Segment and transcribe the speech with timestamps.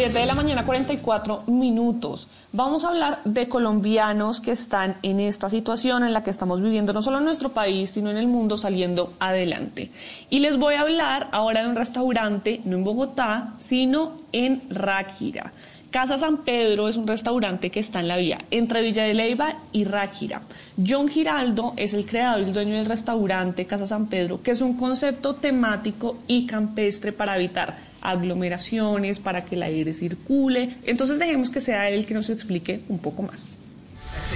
[0.00, 2.28] 7 de la mañana, 44 minutos.
[2.52, 6.94] Vamos a hablar de colombianos que están en esta situación en la que estamos viviendo,
[6.94, 9.90] no solo en nuestro país, sino en el mundo, saliendo adelante.
[10.30, 15.52] Y les voy a hablar ahora de un restaurante, no en Bogotá, sino en Ráquira.
[15.90, 19.56] Casa San Pedro es un restaurante que está en la vía entre Villa de Leyva
[19.72, 20.42] y Ráquira.
[20.86, 24.60] John Giraldo es el creador y el dueño del restaurante Casa San Pedro, que es
[24.60, 30.76] un concepto temático y campestre para evitar aglomeraciones, para que el aire circule.
[30.86, 33.40] Entonces dejemos que sea él que nos explique un poco más.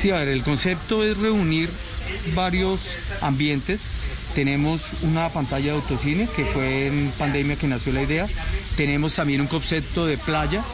[0.01, 1.71] Sí, a ver, el concepto es reunir
[2.35, 2.81] varios
[3.21, 3.81] ambientes.
[4.35, 8.27] Tenemos una pantalla de autocine, que fue en pandemia que nació la idea.
[8.77, 10.65] Tenemos también un concepto de playa,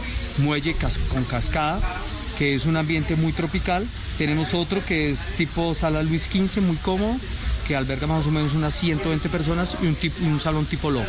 [0.41, 0.75] muelle
[1.13, 1.81] con cascada,
[2.39, 3.87] que es un ambiente muy tropical.
[4.19, 7.17] Tenemos otro que es tipo sala Luis XV, muy cómodo,
[7.67, 9.87] que alberga más o menos unas 120 personas y
[10.25, 11.09] un, salón tipo loft.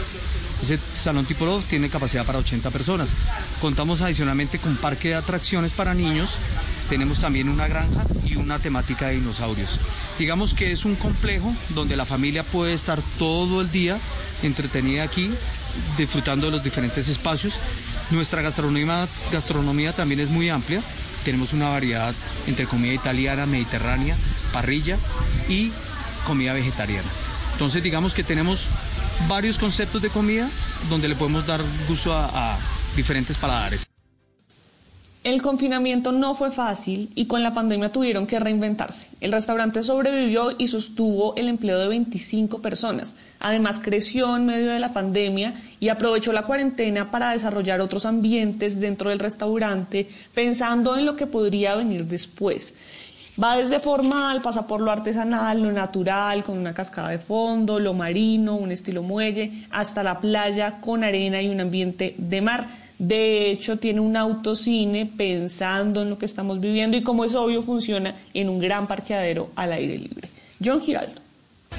[0.62, 3.10] Ese salón tipo loft tiene capacidad para 80 personas.
[3.60, 6.36] Contamos adicionalmente con parque de atracciones para niños.
[6.90, 9.80] Tenemos también una granja y una temática de dinosaurios.
[10.20, 13.98] Digamos que es un complejo donde la familia puede estar todo el día
[14.44, 15.32] entretenida aquí,
[15.98, 17.56] disfrutando de los diferentes espacios.
[18.12, 20.82] Nuestra gastronomía, gastronomía también es muy amplia.
[21.24, 22.14] Tenemos una variedad
[22.46, 24.16] entre comida italiana, mediterránea,
[24.52, 24.98] parrilla
[25.48, 25.72] y
[26.26, 27.08] comida vegetariana.
[27.54, 28.68] Entonces digamos que tenemos
[29.28, 30.50] varios conceptos de comida
[30.90, 32.58] donde le podemos dar gusto a, a
[32.96, 33.91] diferentes paladares.
[35.24, 39.08] El confinamiento no fue fácil y con la pandemia tuvieron que reinventarse.
[39.22, 43.16] El restaurante sobrevivió y sostuvo el empleo de 25 personas.
[43.40, 48.80] Además creció en medio de la pandemia y aprovechó la cuarentena para desarrollar otros ambientes
[48.80, 52.74] dentro del restaurante pensando en lo que podría venir después.
[53.42, 57.94] Va desde formal, pasa por lo artesanal, lo natural, con una cascada de fondo, lo
[57.94, 62.68] marino, un estilo muelle, hasta la playa con arena y un ambiente de mar.
[63.02, 67.64] De hecho, tiene un autocine pensando en lo que estamos viviendo y como es obvio
[67.64, 70.30] funciona en un gran parqueadero al aire libre.
[70.64, 71.20] John Giraldo.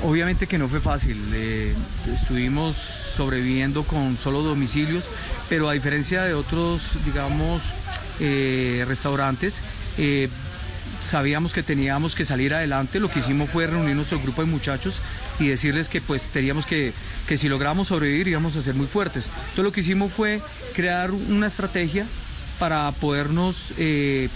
[0.05, 1.17] Obviamente que no fue fácil.
[1.33, 1.75] Eh,
[2.13, 5.05] estuvimos sobreviviendo con solo domicilios,
[5.49, 7.63] pero a diferencia de otros, digamos,
[8.19, 9.55] eh, restaurantes,
[9.99, 10.29] eh,
[11.09, 14.97] sabíamos que teníamos que salir adelante, lo que hicimos fue reunir nuestro grupo de muchachos
[15.39, 16.93] y decirles que pues teníamos que,
[17.27, 19.25] que si logramos sobrevivir íbamos a ser muy fuertes.
[19.27, 20.41] Entonces lo que hicimos fue
[20.75, 22.07] crear una estrategia
[22.59, 24.29] para podernos eh,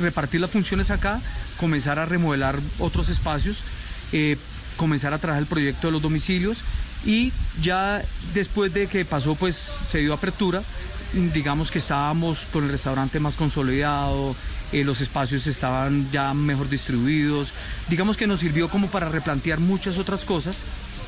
[0.00, 1.20] repartir las funciones acá,
[1.56, 3.58] comenzar a remodelar otros espacios,
[4.12, 4.36] eh,
[4.76, 6.58] comenzar a trabajar el proyecto de los domicilios
[7.06, 8.02] y ya
[8.32, 9.56] después de que pasó pues
[9.90, 10.62] se dio apertura,
[11.32, 14.34] digamos que estábamos con el restaurante más consolidado,
[14.72, 17.52] eh, los espacios estaban ya mejor distribuidos,
[17.88, 20.56] digamos que nos sirvió como para replantear muchas otras cosas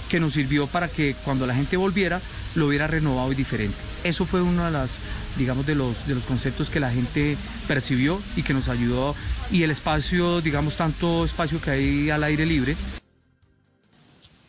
[0.09, 2.21] que nos sirvió para que cuando la gente volviera
[2.55, 3.77] lo hubiera renovado y diferente.
[4.05, 4.91] Eso fue uno de las
[5.37, 9.15] digamos de los de los conceptos que la gente percibió y que nos ayudó
[9.51, 12.77] y el espacio, digamos tanto espacio que hay al aire libre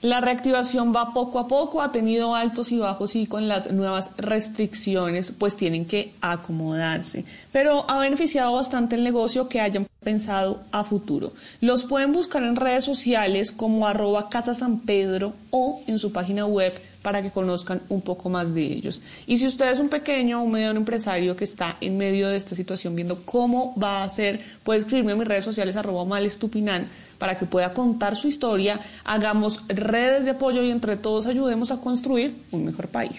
[0.01, 4.13] la reactivación va poco a poco, ha tenido altos y bajos y con las nuevas
[4.17, 7.25] restricciones pues tienen que acomodarse.
[7.51, 11.33] Pero ha beneficiado bastante el negocio que hayan pensado a futuro.
[11.59, 16.45] Los pueden buscar en redes sociales como arroba Casa San Pedro o en su página
[16.45, 19.01] web para que conozcan un poco más de ellos.
[19.25, 22.37] Y si usted es un pequeño o un mediano empresario que está en medio de
[22.37, 26.87] esta situación viendo cómo va a ser, puede escribirme en mis redes sociales arroba malestupinan
[27.17, 31.81] para que pueda contar su historia, hagamos redes de apoyo y entre todos ayudemos a
[31.81, 33.15] construir un mejor país.